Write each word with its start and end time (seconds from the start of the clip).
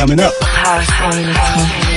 coming 0.00 0.18
up. 0.18 1.89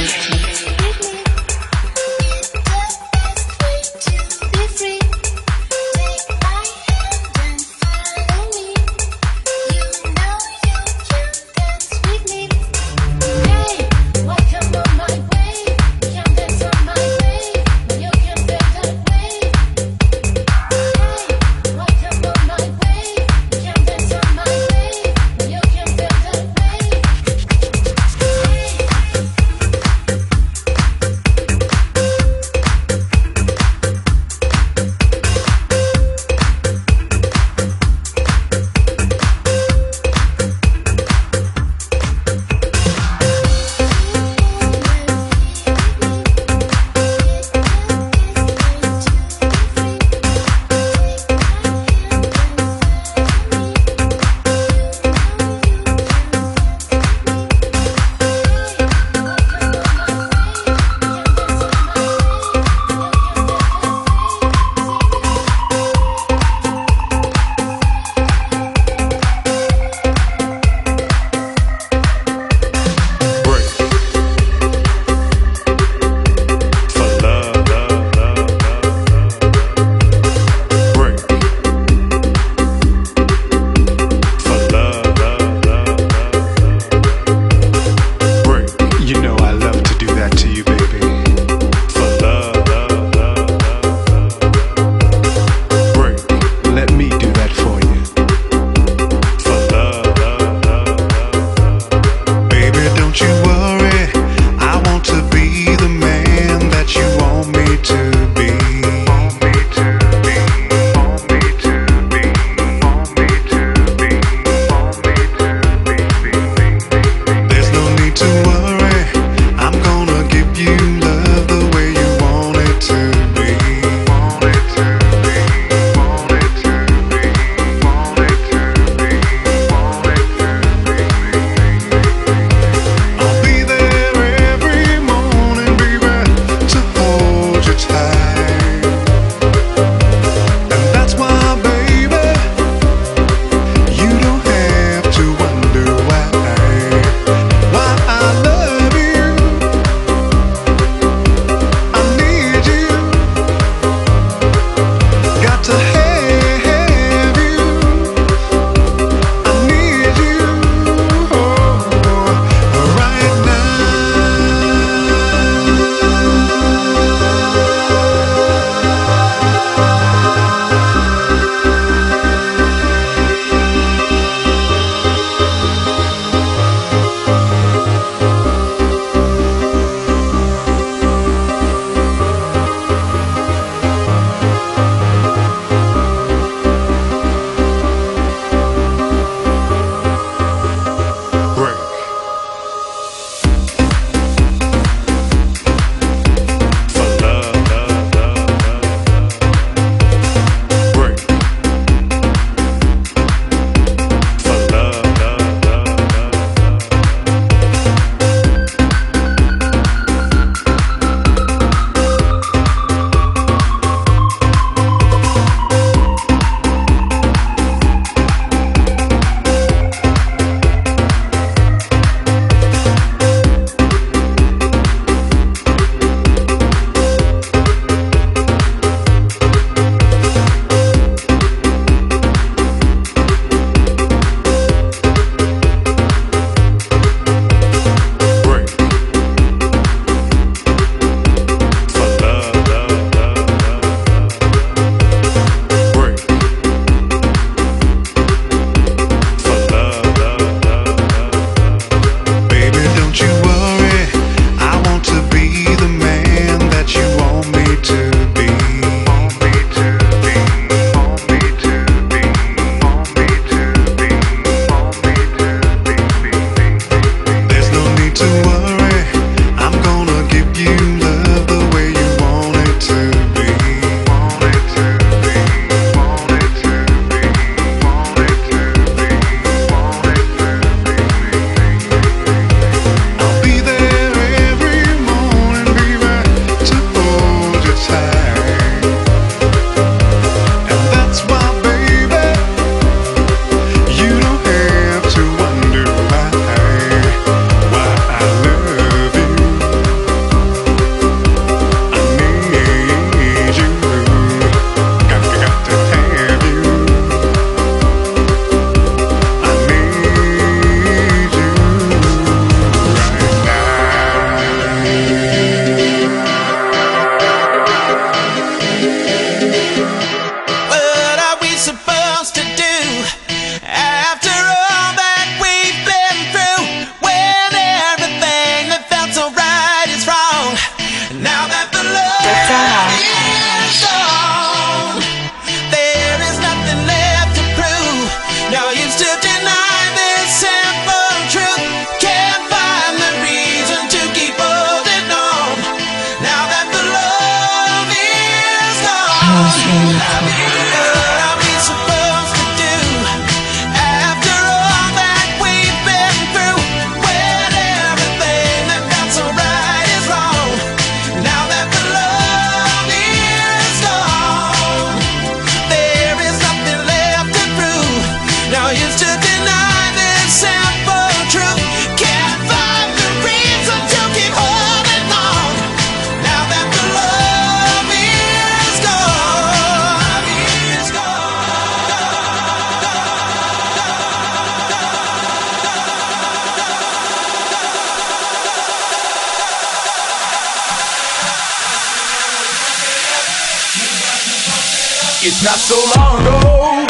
So 395.64 395.76
long 395.96 396.20
ago, 396.20 396.86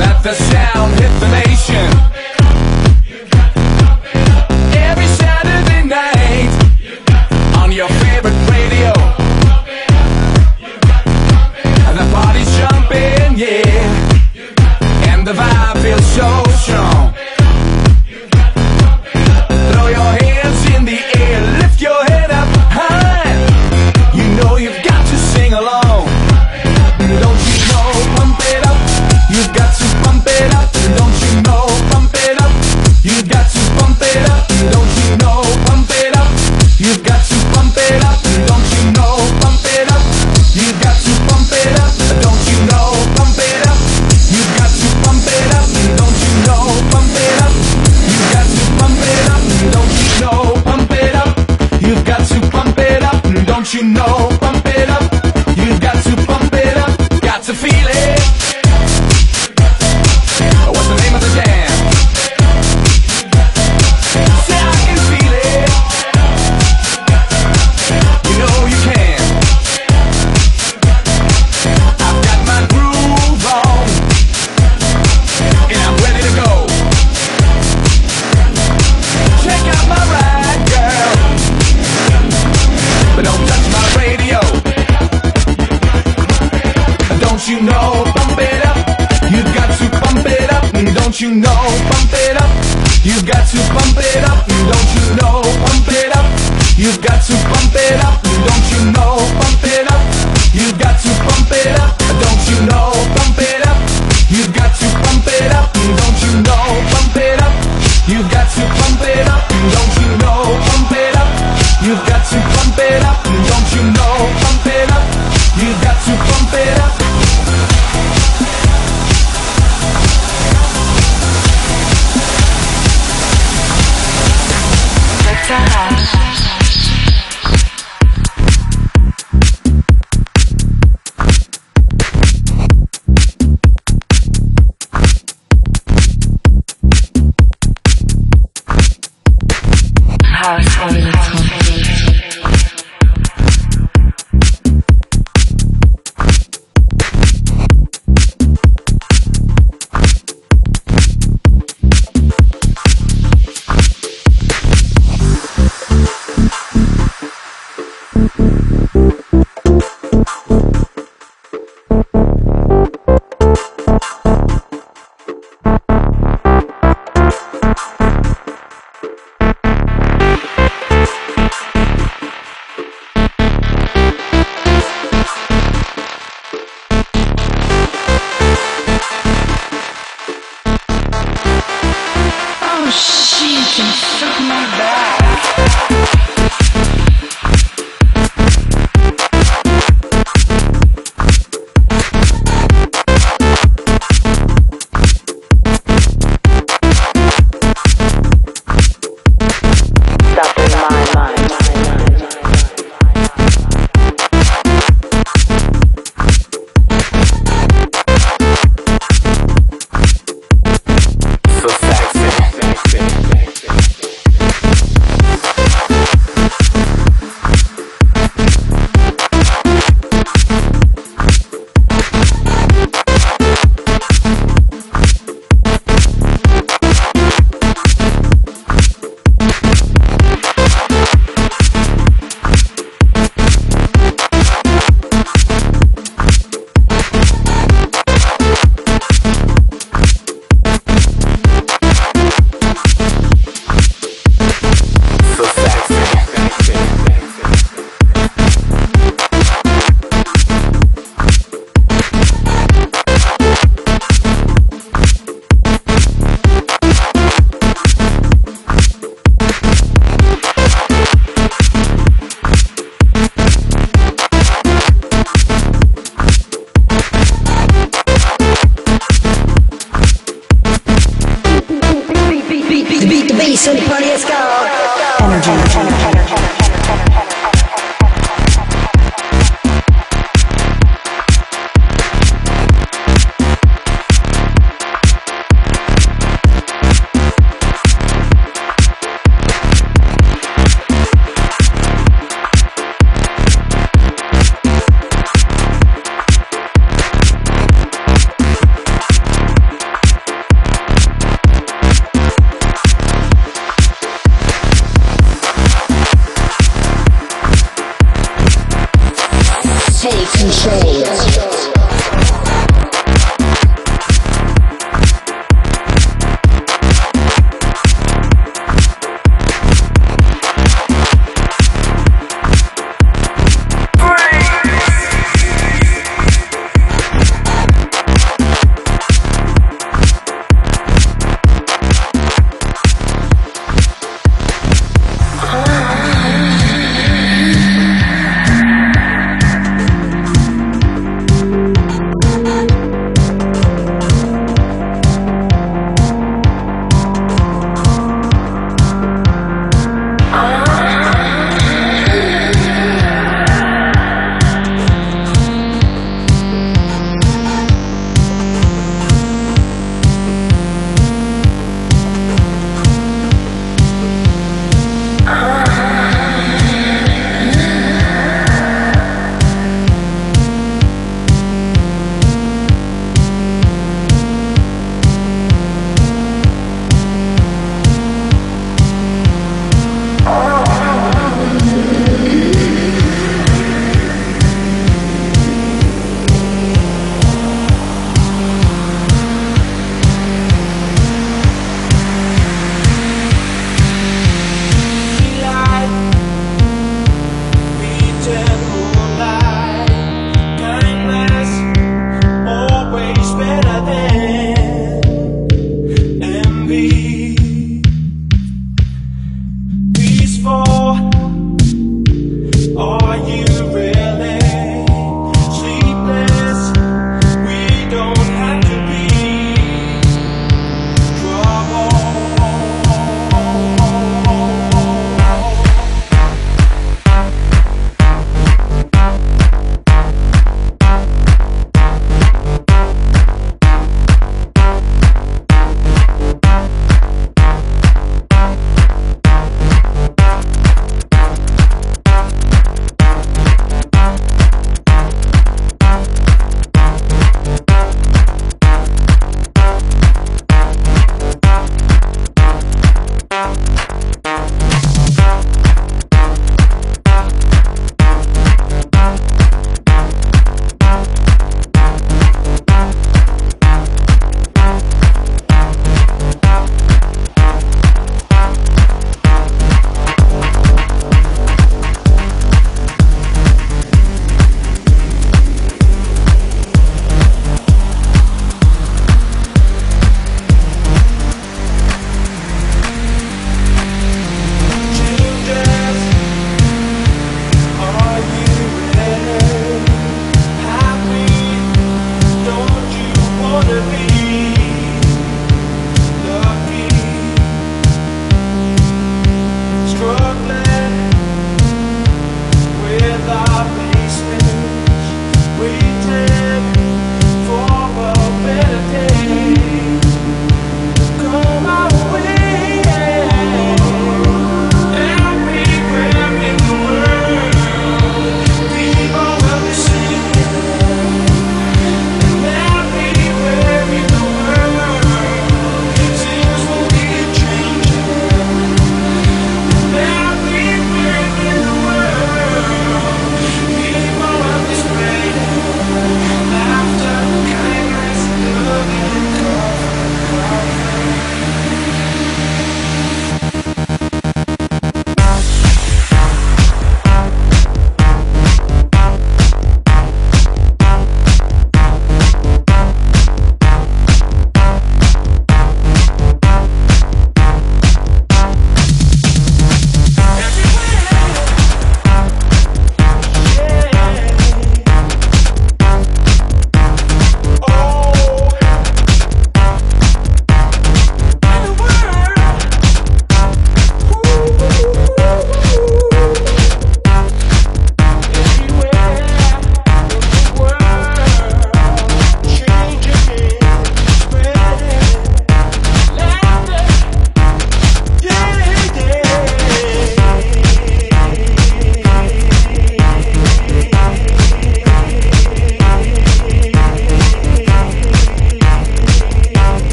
that 0.00 0.20
the 0.24 0.34
sound 0.34 0.98
hit 0.98 1.20
the 1.20 1.28
nation. 1.28 1.47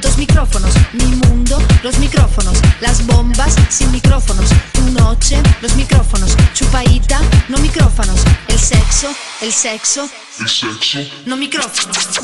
Dos 0.00 0.18
micrófonos. 0.18 0.74
Mi 0.92 1.04
mundo, 1.04 1.58
los 1.82 1.98
micrófonos. 1.98 2.58
Las 2.80 3.06
bombas, 3.06 3.54
sin 3.68 3.90
micrófonos. 3.92 4.50
Tu 4.72 4.82
noche, 4.92 5.42
los 5.60 5.74
micrófonos. 5.76 6.36
Chupaita, 6.54 7.20
no 7.48 7.58
micrófonos. 7.58 8.20
El 8.48 8.58
sexo, 8.58 9.08
el 9.40 9.52
sexo, 9.52 10.08
no 11.26 11.36
micrófonos. 11.36 12.20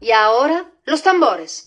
Y 0.00 0.10
ahora, 0.10 0.66
los 0.84 1.02
tambores. 1.02 1.64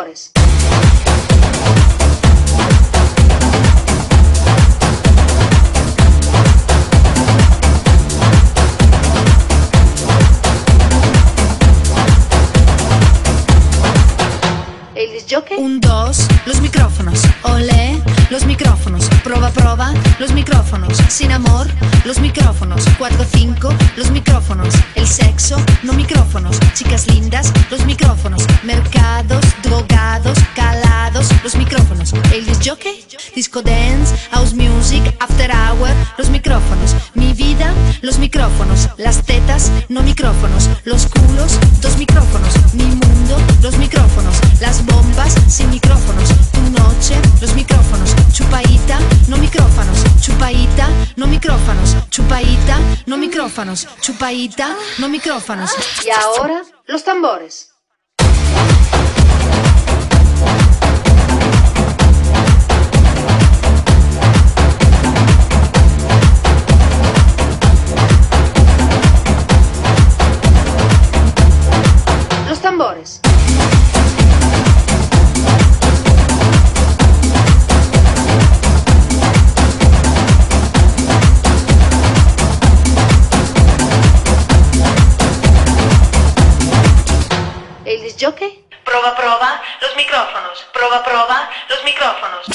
Tambores. 0.00 0.32
El 14.94 15.89
micrófonos. 18.90 19.52
Prueba, 19.52 19.94
los 20.18 20.32
micrófonos. 20.32 20.98
Sin 21.08 21.32
amor, 21.32 21.66
los 22.04 22.18
micrófonos. 22.20 22.84
Cuatro, 22.98 23.24
cinco, 23.32 23.72
los 23.96 24.10
micrófonos. 24.10 24.74
El 24.94 25.06
sexo, 25.06 25.56
no 25.82 25.92
micrófonos. 25.92 26.58
Chicas 26.74 27.06
lindas, 27.08 27.52
los 27.70 27.84
micrófonos. 27.86 28.44
Mercados, 28.62 29.44
drogados, 29.62 30.38
calados, 30.54 31.28
los 31.42 31.54
micrófonos. 31.56 32.12
El 32.32 32.46
disc 32.46 32.62
jockey, 32.66 33.04
disco 33.34 33.62
dance, 33.62 34.14
house 34.30 34.54
music, 34.54 35.02
after 35.20 35.50
hour, 35.50 35.90
los 36.18 36.30
micrófonos. 36.30 36.96
Mi 37.14 37.32
vida, 37.32 37.72
los 38.02 38.18
micrófonos. 38.18 38.88
Las 38.98 39.22
tetas, 39.22 39.70
no 39.88 40.02
micrófonos. 40.02 40.68
Los 40.84 41.06
culos, 41.06 41.58
dos 41.80 41.96
micrófonos. 41.96 42.54
Mi 42.74 42.84
mundo, 42.84 43.36
los 43.62 43.76
micrófonos. 43.78 44.34
Las 44.60 44.84
bombas, 44.84 45.34
sin 45.48 45.70
micrófonos. 45.70 46.28
Tu 46.52 46.60
noche, 46.70 47.14
los 47.40 47.49
no 51.20 51.26
micrófonos. 51.26 51.96
Chupaita, 52.08 52.78
no 53.04 53.18
micrófonos. 53.18 53.86
Chupaita, 54.00 54.74
no 54.98 55.08
micrófonos. 55.10 55.70
Y 56.02 56.08
ahora, 56.08 56.62
los 56.86 57.04
tambores. 57.04 57.74
Disc 88.20 88.26
jockey. 88.26 88.64
Proba, 88.84 89.16
proba, 89.16 89.62
los 89.80 89.96
micrófonos. 89.96 90.66
Proba, 90.74 91.02
proba, 91.02 91.48
los 91.68 91.84
micrófonos. 91.84 92.46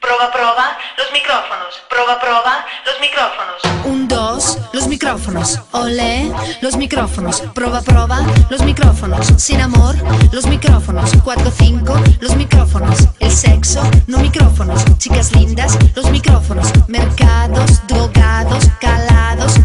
Proba, 0.00 0.32
proba, 0.32 0.78
los 0.98 1.12
micrófonos. 1.12 1.82
Proba, 1.88 2.20
proba, 2.20 2.66
los 2.84 3.00
micrófonos. 3.00 3.84
Un, 3.84 4.08
dos, 4.08 4.58
los 4.72 4.88
micrófonos. 4.88 5.60
Olé, 5.72 6.32
los 6.62 6.76
micrófonos. 6.76 7.42
Proba, 7.54 7.80
proba, 7.80 8.20
los 8.50 8.62
micrófonos. 8.62 9.26
Sin 9.36 9.60
amor, 9.60 9.94
los 10.32 10.46
micrófonos. 10.46 11.10
Cuatro, 11.22 11.50
cinco, 11.50 11.94
los 12.20 12.34
micrófonos. 12.34 12.98
El 13.20 13.30
sexo, 13.30 13.82
no 14.06 14.18
micrófonos. 14.18 14.84
Chicas 14.98 15.32
lindas, 15.32 15.78
los 15.94 16.10
micrófonos. 16.10 16.72
Mercados, 16.88 17.86
drogados, 17.86 18.66
calados, 18.80 19.15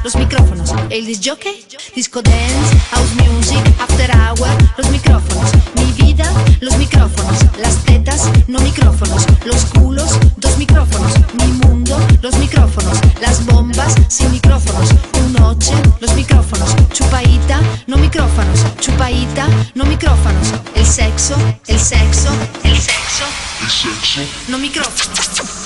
los 0.04 0.16
micrófonos. 0.16 0.72
El 0.90 1.06
disc 1.06 1.24
jockey, 1.26 1.66
disco 1.96 2.22
dance, 2.22 2.78
house 2.92 3.14
music, 3.16 3.62
after 3.80 4.10
hour, 4.12 4.50
los 4.78 4.90
micrófonos. 4.90 5.52
Mi 5.76 5.92
vida, 5.94 6.32
los 6.60 6.78
micrófonos. 6.78 7.38
Las 7.60 7.76
tetas, 7.86 8.30
no 8.48 8.60
micrófonos. 8.60 9.26
Los 9.46 9.66
culos, 9.66 10.20
dos 10.38 10.58
micrófonos. 10.58 11.14
Mi 11.34 11.48
mundo, 11.66 11.98
los 12.22 12.36
micrófonos. 12.38 12.98
Las 13.22 13.46
bombas, 13.46 13.96
sin 14.08 14.32
micrófonos. 14.32 14.90
Tu 15.12 15.40
noche, 15.40 15.74
los 16.00 16.14
micrófonos. 16.16 16.76
Chupaita, 16.94 17.62
no 17.88 17.98
micrófonos. 17.98 18.60
Chupaita, 18.80 19.48
no 19.76 19.86
micrófonos. 19.86 20.48
El 20.76 20.86
sexo, 20.86 21.36
el 21.68 21.80
sexo, 21.80 22.30
el 22.64 22.78
sexo. 22.78 23.26
No 24.48 24.58
micrófonos. 24.58 25.61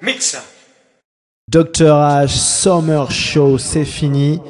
Mixa. 0.00 0.38
Dr 1.50 1.92
H 1.92 2.28
Summer 2.28 3.10
Show, 3.10 3.58
c'est 3.58 3.84
fini. 3.84 4.40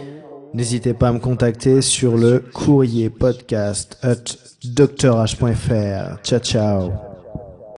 N'hésitez 0.55 0.94
pas 0.94 1.09
à 1.09 1.12
me 1.12 1.18
contacter 1.18 1.82
sur 1.82 2.16
le 2.16 2.38
courrier 2.38 3.11
podcast 3.11 3.99
at 4.03 4.36
drh.fr. 4.64 6.22
Ciao 6.22 6.40
ciao. 6.40 7.07